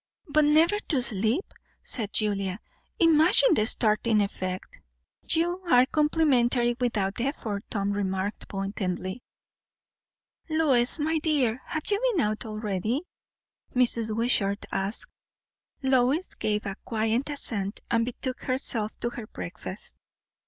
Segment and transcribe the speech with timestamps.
[0.27, 1.53] "But never to sleep!"
[1.83, 2.59] said Julia.
[2.99, 4.79] "Imagine the staring effect."
[5.29, 9.21] "You are complimentary without effort," Tom remarked pointedly.
[10.49, 13.01] "Lois, my dear, have you been out already?"
[13.75, 14.15] Mrs.
[14.17, 15.11] Wishart asked.
[15.83, 19.95] Lois gave a quiet assent and betook herself to her breakfast.